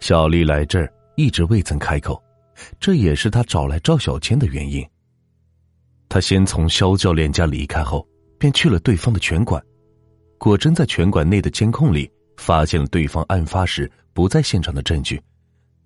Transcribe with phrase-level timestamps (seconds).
[0.00, 2.22] 小丽来这儿一直未曾开口，
[2.78, 4.86] 这也是他找来赵小千的原因。
[6.08, 8.06] 他先从肖教练家离开后，
[8.38, 9.62] 便去了对方的拳馆，
[10.38, 15.20] 果真在拳馆内的监控里发现了对方案发时不在现场的证据，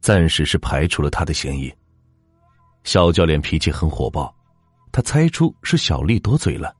[0.00, 1.72] 暂时是排除了他的嫌疑。
[2.84, 4.32] 肖教练脾气很火爆，
[4.92, 6.74] 他猜出是小丽多嘴了，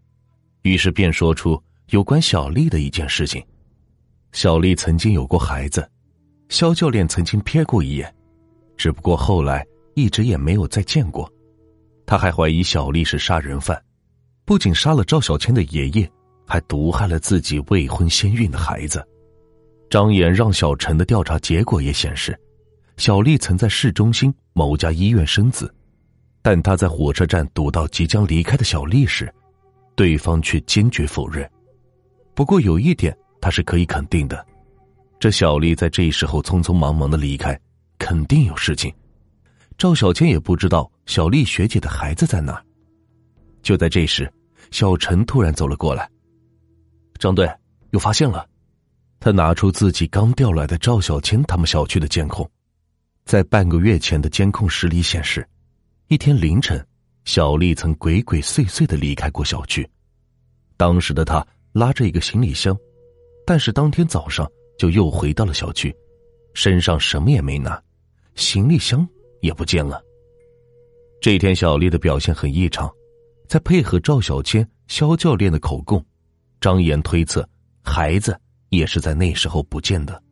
[0.62, 3.44] 于是便说出有关小丽的一件事情：
[4.32, 5.88] 小丽曾经有过孩子，
[6.52, 8.14] 肖教练曾经瞥过一眼，
[8.76, 11.26] 只不过后来一直也没有再见过。
[12.04, 13.82] 他还怀疑小丽是杀人犯，
[14.44, 16.06] 不仅杀了赵小千的爷爷，
[16.46, 19.02] 还毒害了自己未婚先孕的孩子。
[19.88, 22.38] 张岩让小陈的调查结果也显示，
[22.98, 25.74] 小丽曾在市中心某家医院生子，
[26.42, 29.32] 但他在火车站堵到即将离开的小丽时，
[29.96, 31.50] 对方却坚决否认。
[32.34, 34.46] 不过有一点他是可以肯定的，
[35.22, 37.56] 这小丽在这时候匆匆忙忙的离开，
[37.96, 38.92] 肯定有事情。
[39.78, 42.60] 赵小千也不知道小丽学姐的孩子在哪。
[43.62, 44.28] 就在这时，
[44.72, 46.10] 小陈突然走了过来。
[47.20, 47.48] 张队
[47.90, 48.44] 有发现了，
[49.20, 52.50] 他拿出自己刚调来的赵小千他们小区的监控，
[53.24, 55.48] 在半个月前的监控室里显示，
[56.08, 56.84] 一天凌晨，
[57.24, 59.88] 小丽曾鬼鬼祟祟的离开过小区。
[60.76, 62.76] 当时的她拉着一个行李箱，
[63.46, 65.94] 但是当天早上就又回到了小区，
[66.54, 67.82] 身上什么也没拿，
[68.34, 69.06] 行李箱。
[69.42, 70.00] 也不见了。
[71.20, 72.88] 这天，小丽的表现很异常，
[73.48, 76.00] 再配合赵小千、肖教练的口供，
[76.60, 77.44] 张岩推测
[77.82, 80.22] 孩子也是在那时候不见的。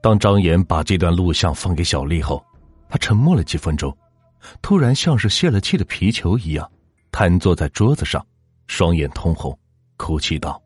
[0.00, 2.40] 当张岩把这段录像放给小丽后，
[2.88, 3.92] 他沉默了几分钟，
[4.62, 6.70] 突然像是泄了气的皮球一样，
[7.10, 8.24] 瘫坐在桌子上，
[8.68, 9.58] 双眼通红，
[9.96, 10.61] 哭泣道：“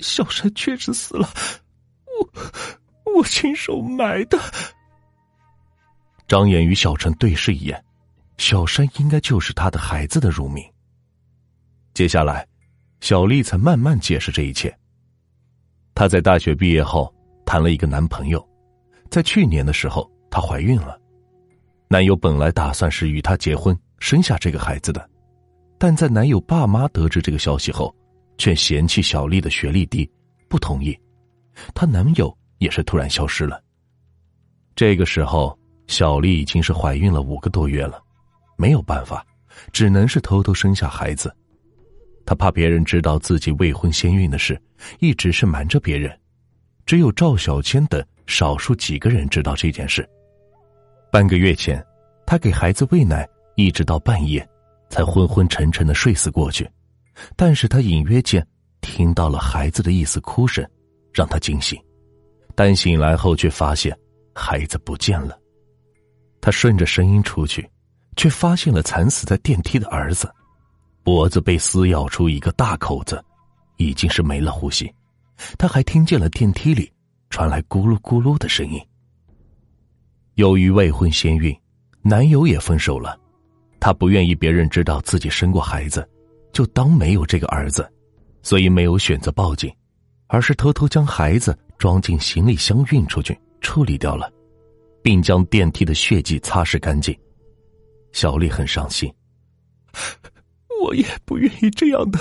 [0.00, 1.28] 小山确实死了，
[2.20, 4.38] 我我亲手埋的。”
[6.28, 7.84] 张岩与小陈对视一眼，
[8.36, 10.64] 小山应该就是他的孩子的乳名。
[11.94, 12.46] 接下来，
[13.00, 14.76] 小丽才慢慢解释这一切。
[15.94, 17.12] 她在大学毕业后
[17.44, 18.46] 谈了一个男朋友，
[19.10, 21.00] 在去年的时候她怀孕了，
[21.88, 25.10] 男友本来打算是与她结婚生下这个孩子的，
[25.78, 27.92] 但在男友爸妈得知这个消息后，
[28.38, 30.10] 却嫌弃小丽的学历低，
[30.48, 30.98] 不同意。
[31.74, 33.62] 她男友也是突然消失了。
[34.74, 35.56] 这个时候。
[35.90, 37.98] 小丽已经是怀孕了五个多月了，
[38.58, 39.26] 没有办法，
[39.72, 41.34] 只能是偷偷生下孩子。
[42.26, 44.60] 她怕别人知道自己未婚先孕的事，
[45.00, 46.14] 一直是瞒着别人。
[46.84, 50.06] 只有赵小千等少数几个人知道这件事。
[51.10, 51.82] 半个月前，
[52.26, 54.46] 她给孩子喂奶，一直到半夜，
[54.90, 56.70] 才昏昏沉沉的睡死过去。
[57.36, 58.46] 但是她隐约间
[58.80, 60.68] 听到了孩子的一丝哭声，
[61.12, 61.80] 让她惊醒。
[62.54, 63.96] 但醒来后却发现
[64.34, 65.38] 孩子不见了。
[66.40, 67.68] 他顺着声音出去，
[68.16, 70.32] 却发现了惨死在电梯的儿子，
[71.02, 73.22] 脖子被撕咬出一个大口子，
[73.76, 74.92] 已经是没了呼吸。
[75.56, 76.90] 他还听见了电梯里
[77.30, 78.80] 传来咕噜咕噜的声音。
[80.34, 81.56] 由于未婚先孕，
[82.02, 83.18] 男友也分手了，
[83.78, 86.08] 他不愿意别人知道自己生过孩子，
[86.58, 87.88] 就当没有这个儿子，
[88.42, 89.72] 所以没有选择报警，
[90.26, 94.28] 而是偷偷将孩子装进行李箱运出去处理掉了。
[95.02, 97.16] 并将电梯的血迹擦拭干净。
[98.10, 99.08] 小丽很伤心，
[100.82, 102.18] 我也不愿意这样的，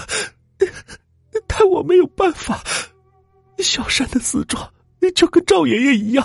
[1.48, 2.64] 但我没有办法。
[3.58, 4.72] 小山的死状
[5.16, 6.24] 就跟赵爷爷一样。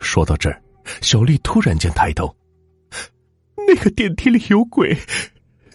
[0.00, 0.62] 说到这儿，
[1.02, 2.34] 小丽突然间抬头，
[3.68, 4.96] 那个电梯里有鬼。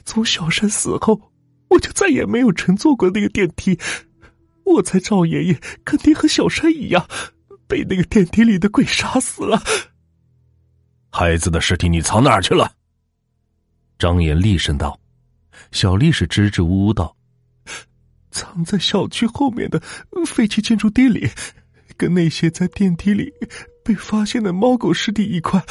[0.09, 1.31] 从小山死后，
[1.67, 3.77] 我就再也没有乘坐过那个电梯。
[4.65, 7.07] 我猜赵爷爷肯定和小山一样。
[7.67, 9.61] 被那个电梯里的鬼杀死了。
[11.11, 12.71] 孩子的尸体你藏哪儿去了？
[13.99, 14.99] 张岩厉声道。
[15.71, 17.15] 小丽是支支吾吾道
[18.31, 19.79] ：“藏在小区后面的
[20.25, 21.29] 废弃建筑地里，
[21.95, 23.31] 跟那些在电梯里
[23.83, 25.63] 被发现的猫狗尸体一块。”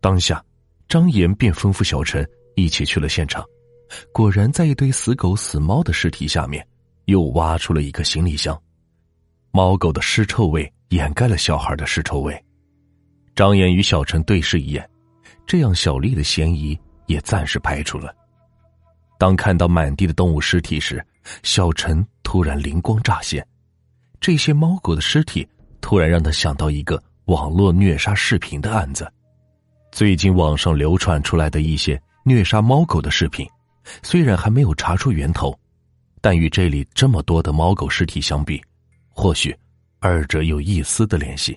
[0.00, 0.42] 当下，
[0.88, 3.44] 张岩便吩咐小陈一起去了现场。
[4.12, 6.66] 果然，在一堆死狗死猫的尸体下面，
[7.04, 8.60] 又挖出了一个行李箱。
[9.50, 12.44] 猫狗的尸臭味掩盖了小孩的尸臭味，
[13.36, 14.90] 张岩与小陈对视一眼，
[15.46, 18.14] 这样小丽的嫌疑也暂时排除了。
[19.16, 21.04] 当看到满地的动物尸体时，
[21.44, 23.46] 小陈突然灵光乍现，
[24.20, 25.46] 这些猫狗的尸体
[25.80, 29.10] 突然让他想到一个网络虐杀视频的案子。
[29.92, 33.46] 最近网上流传出来的一些虐杀猫狗的视频，
[34.02, 35.54] 虽然还没有查出源头，
[36.22, 38.60] 但与这里这么多的猫狗尸体相比。
[39.10, 39.54] 或许，
[40.00, 41.56] 二者有一丝的联系。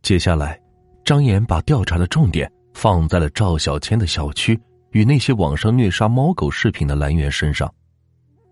[0.00, 0.58] 接下来，
[1.04, 4.58] 张岩把调查的重点放在了赵小千的小区
[4.92, 7.72] 与那些网上虐杀猫狗视频的来源身上，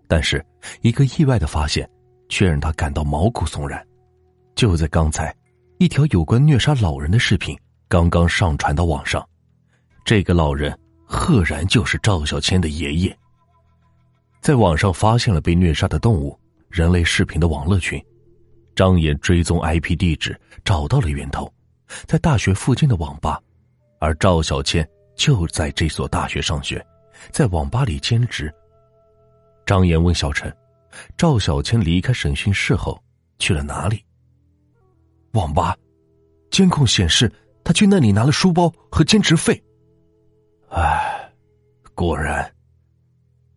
[0.07, 0.45] 但是
[0.83, 1.89] 一个意外的发现
[2.29, 3.83] 却让他感到毛骨悚然。
[4.55, 5.35] 就在刚才，
[5.79, 7.59] 一条有关虐杀老人的视频
[7.89, 9.27] 刚刚上传到网上，
[10.05, 10.79] 这个老人
[11.13, 13.19] 赫然就是赵小千的爷爷。
[14.41, 18.01] 在网上发现了被虐杀的动物人类视频的网络群。
[18.77, 21.53] 张岩追踪 IP 地址，找到了源头，
[22.07, 23.41] 在大学附近的网吧，
[23.99, 26.83] 而赵小千就在这所大学上学，
[27.33, 28.51] 在网吧里兼职。
[29.67, 30.57] 张岩问小陈
[31.19, 33.03] ：“赵小千离开审讯室后
[33.41, 34.03] 去了哪里？”
[35.35, 35.77] 网吧，
[36.51, 37.31] 监控显示
[37.65, 39.61] 他去那里拿了书包和兼职费。
[42.01, 42.51] 果然。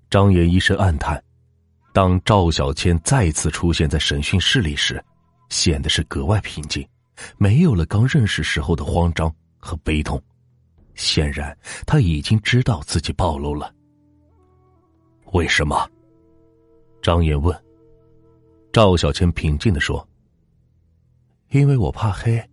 [0.10, 1.24] 张岩一声暗叹。
[1.94, 5.02] 当赵小千再次出现在审讯室里时，
[5.48, 6.86] 显得是格外平静，
[7.38, 10.22] 没有了刚认识时候的慌张和悲痛。
[10.94, 11.58] 显然，
[11.88, 13.74] 他已经知道自己暴露了。
[15.32, 15.90] 为什么？
[17.02, 17.58] 张岩问。
[18.74, 20.06] 赵小千平静的说
[21.52, 22.44] ：“因为我怕黑。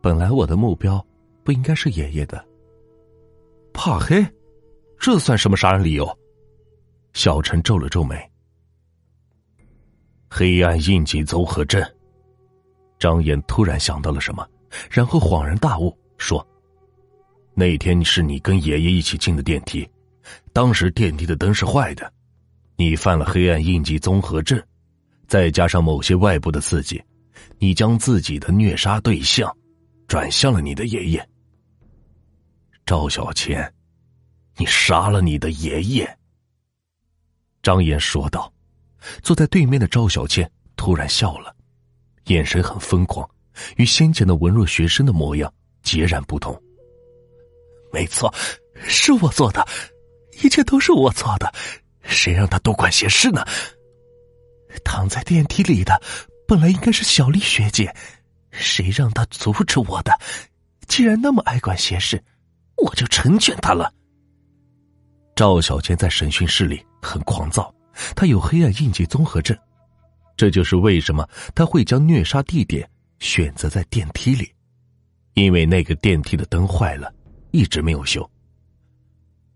[0.00, 1.04] 本来我的目标
[1.42, 2.46] 不应该是爷爷的。
[3.72, 4.24] 怕黑，
[5.02, 6.18] 这算什么杀人理由？”
[7.12, 8.16] 小陈皱了皱眉。
[10.30, 11.84] 黑暗印记综合症。
[13.00, 14.48] 张岩突然想到了什么，
[14.88, 16.46] 然后恍然大悟，说
[17.52, 19.86] ：“那天是你跟爷爷一起进的电梯，
[20.52, 22.12] 当时电梯的灯是坏的，
[22.76, 24.62] 你犯了黑暗印记综合症，
[25.26, 27.02] 再加上某些外部的刺激，
[27.58, 29.52] 你将自己的虐杀对象
[30.06, 31.28] 转向了你的爷爷。
[32.86, 33.74] 赵小千，
[34.56, 36.18] 你杀了你的爷爷。”
[37.62, 38.52] 张岩说道。
[39.20, 41.52] 坐在对面的赵小倩突然笑了，
[42.26, 43.28] 眼神很疯狂，
[43.76, 45.52] 与先前的文弱学生的模样
[45.82, 46.56] 截然不同。
[47.92, 48.32] 没错，
[48.76, 49.66] 是我做的，
[50.40, 51.52] 一切都是我做的，
[52.04, 53.44] 谁让他多管闲事呢？
[54.84, 56.00] 躺在电梯里的
[56.46, 57.92] 本来应该是小丽学姐，
[58.52, 60.16] 谁让她阻止我的？
[60.86, 62.22] 既然那么爱管闲事，
[62.76, 63.92] 我就成全她了。
[65.42, 67.74] 赵小倩在审讯室里很狂躁。
[68.14, 69.58] 他有黑暗印记综合症，
[70.36, 74.48] 这就是为什么他会将虐杀地点选择在电梯里，
[75.34, 77.12] 因为那个电梯的灯坏了，
[77.50, 78.24] 一直没有修。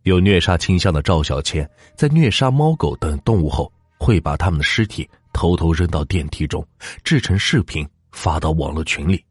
[0.03, 6.67] 有虐杀倾向的赵小千，在虐杀猫狗等动物后，会把他们的尸体偷偷扔到电梯中，
[7.05, 9.25] 制成视频发到网络群里。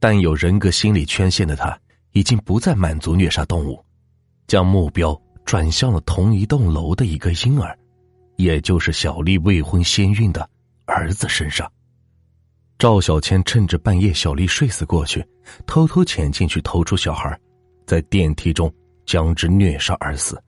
[0.00, 1.78] 但有人格心理缺陷的他，
[2.12, 3.84] 已经不再满足虐杀动物，
[4.46, 7.76] 将目标转向了同一栋楼的一个婴儿。
[8.36, 10.50] 也就是小丽未婚先孕的
[10.86, 11.70] 儿子身上，
[12.78, 15.24] 赵小千趁着半夜小丽睡死过去，
[15.66, 17.38] 偷偷潜进去偷出小孩，
[17.86, 18.72] 在电梯中
[19.06, 20.42] 将之虐杀而死。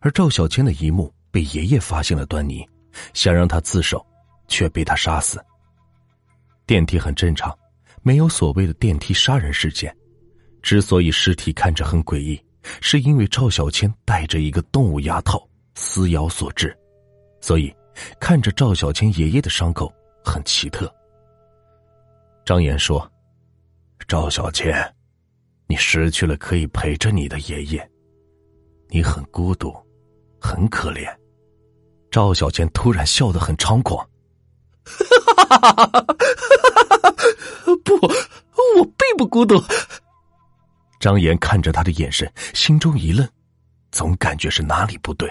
[0.00, 2.62] 而赵小千的一幕被爷爷发现了端倪，
[3.14, 4.04] 想让他自首，
[4.46, 5.42] 却被他杀死。
[6.66, 7.56] 电梯很正常，
[8.02, 9.94] 没有所谓的电梯杀人事件。
[10.60, 12.38] 之所以尸体看着很诡异，
[12.80, 16.76] 是因为赵小千戴着一个动物牙套撕咬所致。
[17.40, 17.74] 所以，
[18.18, 19.92] 看着赵小千爷爷的伤口
[20.24, 20.92] 很奇特。
[22.44, 23.10] 张岩说
[24.08, 24.94] ：“赵小千，
[25.66, 27.90] 你失去了可以陪着你的爷爷，
[28.88, 29.74] 你很孤独，
[30.40, 31.06] 很可怜。”
[32.10, 34.08] 赵小千突然笑得很猖狂
[37.84, 37.94] ，“不，
[38.76, 39.60] 我并不孤独。”
[41.04, 43.28] 张岩看着他的眼神，心中一愣，
[43.92, 45.30] 总感觉是哪里不对。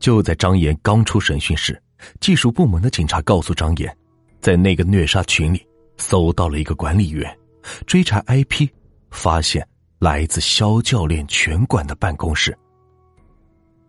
[0.00, 1.80] 就在张岩刚出审讯室，
[2.18, 3.96] 技术部门的警察告诉张岩，
[4.40, 5.64] 在那个虐杀群里
[5.96, 7.38] 搜到了一个管理员，
[7.86, 8.68] 追查 IP，
[9.12, 9.64] 发现
[10.00, 12.52] 来自肖教练拳馆的办公室。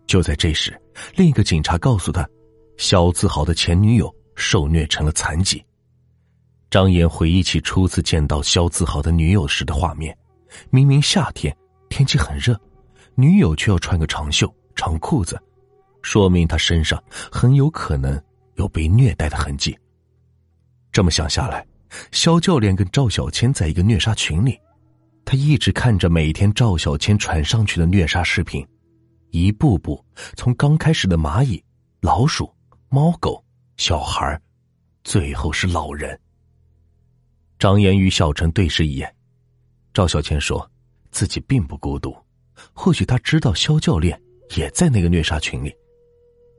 [0.06, 0.80] 就在这时，
[1.16, 2.24] 另一个警察告诉他，
[2.76, 5.60] 肖自豪的前女友受虐成了残疾。
[6.70, 10.16] 张岩回忆起初次见到肖自豪的女友时的画面，
[10.70, 11.56] 明明夏天
[11.88, 12.58] 天气很热，
[13.14, 15.40] 女友却要穿个长袖长裤子。
[16.02, 18.20] 说明他身上很有可能
[18.54, 19.76] 有被虐待的痕迹。
[20.90, 21.66] 这么想下来，
[22.10, 24.58] 肖教练跟赵小千在一个虐杀群里，
[25.24, 28.66] 他一直看着每天赵小千传上去的虐杀视频，
[29.30, 30.02] 一步步
[30.36, 31.62] 从刚开始的蚂蚁、
[32.00, 32.52] 老鼠、
[32.88, 33.44] 猫狗、
[33.76, 34.40] 小孩，
[35.04, 36.18] 最后是老人。
[37.58, 39.14] 张岩与小陈对视一眼，
[39.92, 40.68] 赵小倩说
[41.10, 42.16] 自己并不孤独，
[42.72, 44.20] 或许他知道肖教练
[44.56, 45.74] 也在那个虐杀群里。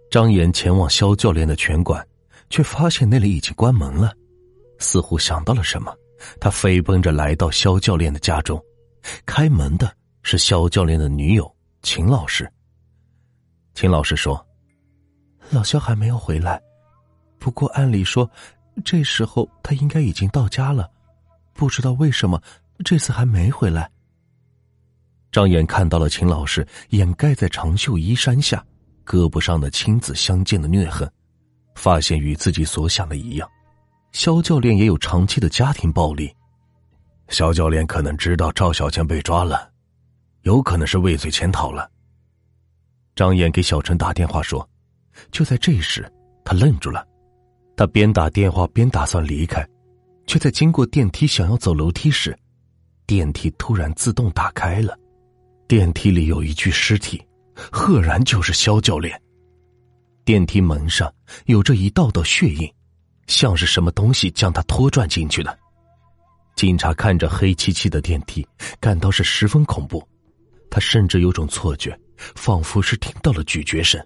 [0.09, 2.05] 张岩前往肖教练的拳馆，
[2.49, 4.13] 却发现那里已经关门了。
[4.79, 5.95] 似乎想到了什么，
[6.39, 8.61] 他飞奔着来到肖教练的家中。
[9.25, 11.49] 开门的是肖教练的女友
[11.81, 12.51] 秦老师。
[13.73, 14.45] 秦老师说
[15.49, 16.61] ：“老肖还没有回来，
[17.39, 18.29] 不过按理说，
[18.83, 20.91] 这时候他应该已经到家了。
[21.53, 22.41] 不知道为什么
[22.83, 23.89] 这次还没回来。”
[25.31, 28.63] 张岩看到了秦老师掩盖在长袖衣衫下
[29.05, 31.09] 胳膊上的亲子相见的虐痕，
[31.75, 33.49] 发现与自己所想的一样，
[34.11, 36.33] 肖教练也有长期的家庭暴力。
[37.29, 39.71] 肖教练可能知道赵小倩被抓了，
[40.41, 41.89] 有可能是畏罪潜逃了。
[43.15, 44.67] 张岩给小陈打电话说，
[45.31, 46.11] 就在这时，
[46.43, 47.07] 他愣住了。
[47.77, 49.65] 他边打电话边打算离开，
[50.27, 52.37] 却在经过电梯想要走楼梯时，
[53.11, 54.97] 电梯突然自动打开了。
[55.67, 57.21] 电梯里有一具尸体，
[57.69, 59.21] 赫然就是肖教练。
[60.23, 61.13] 电梯门上
[61.43, 62.73] 有着一道道血印，
[63.27, 65.59] 像是什么东西将他拖拽进去的。
[66.55, 68.47] 警察看着黑漆漆的电梯，
[68.79, 70.01] 感到是十分恐怖。
[70.69, 74.01] 他甚至有种错觉，仿佛是听到了咀嚼声，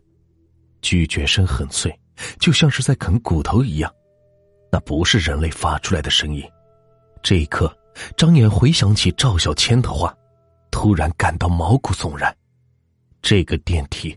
[0.82, 1.96] 咀嚼声很脆，
[2.40, 3.94] 就像是在啃骨头一样。
[4.72, 6.44] 那不是人类发出来的声音。
[7.22, 7.72] 这一刻，
[8.18, 10.16] 张岩回想起赵小千的话。
[10.72, 12.36] 突然感到毛骨悚然，
[13.22, 14.14] 这个电梯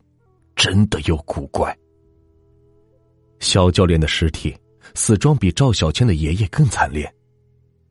[0.56, 1.72] 真的有古怪。
[3.38, 4.58] 肖教练的尸体
[4.92, 7.08] 死状比赵小千的爷爷更惨烈。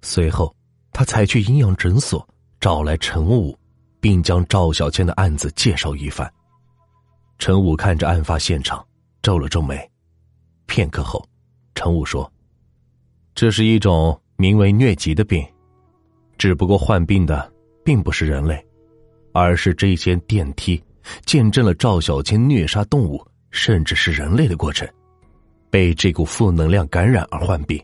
[0.02, 0.54] 随后，
[0.92, 2.28] 他才去阴阳诊所
[2.60, 3.58] 找来陈武，
[4.02, 6.30] 并将赵小千的案子介绍一番。
[7.40, 8.86] 陈武看着案发现场，
[9.22, 9.80] 皱了皱眉。
[10.66, 11.26] 片刻后，
[11.74, 12.30] 陈武说
[13.34, 15.42] ：“这是一种名为疟疾的病，
[16.38, 17.52] 只不过患病的。”
[17.88, 18.62] 并不是人类，
[19.32, 20.84] 而是这间电梯
[21.26, 24.86] 见证了赵小千虐杀动物，甚至是人类的过程，
[25.70, 27.82] 被这股负能量感染而患病。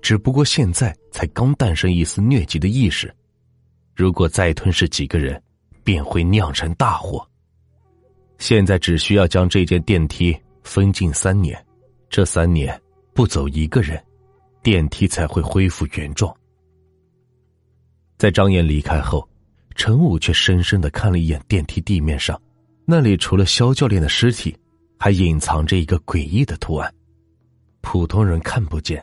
[0.00, 3.12] 只不过现在才刚诞生一丝疟疾的意识，
[3.96, 5.42] 如果再吞噬几个人，
[5.82, 7.28] 便会酿成大祸。
[8.38, 11.60] 现在只需要将这间电梯封禁三年，
[12.08, 12.80] 这三年
[13.14, 14.00] 不走一个人，
[14.62, 16.32] 电梯才会恢复原状。
[18.20, 19.26] 在张岩离开后。
[19.76, 22.38] 陈武却深深的看了一眼电梯地面上，
[22.84, 24.54] 那里除了肖教练的尸体，
[24.98, 26.92] 还隐藏着一个诡异的图案。
[27.80, 29.02] 普通人看不见，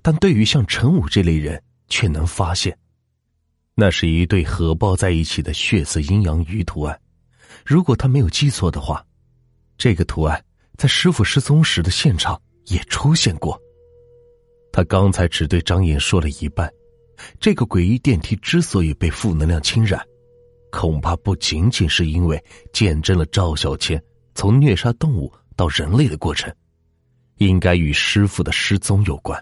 [0.00, 2.76] 但对于像陈武这类人却能发现。
[3.74, 6.96] 那是一对合抱在一起的血色阴阳鱼图案。
[7.66, 9.04] 如果他没有记错的话，
[9.76, 10.40] 这个图案
[10.76, 13.60] 在师傅失踪时的现场也出现过。
[14.70, 16.72] 他刚才只对张岩说了一半。
[17.40, 20.04] 这个诡异电梯之所以被负能量侵染。
[20.70, 24.02] 恐怕不仅仅是因为见证了赵小千
[24.34, 26.50] 从虐杀动物到人类的过程，
[27.36, 29.38] 应该与师傅的失踪有关。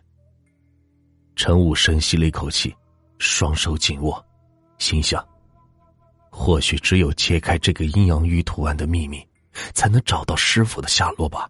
[1.37, 2.75] 陈武深吸了一口气，
[3.19, 4.23] 双手紧握，
[4.79, 5.25] 心想：
[6.31, 9.25] 或许只有揭开这个阴阳鱼图案的秘密，
[9.73, 11.49] 才能找到师傅的下落吧。